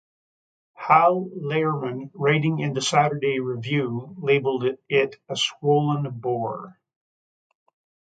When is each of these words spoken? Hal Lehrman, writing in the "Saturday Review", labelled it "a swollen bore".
Hal 0.73 1.29
Lehrman, 1.39 2.09
writing 2.15 2.57
in 2.57 2.73
the 2.73 2.81
"Saturday 2.81 3.39
Review", 3.39 4.15
labelled 4.17 4.65
it 4.89 5.15
"a 5.29 5.35
swollen 5.35 6.09
bore". 6.09 6.79